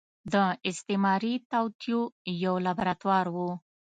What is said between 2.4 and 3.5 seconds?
يو لابراتوار و.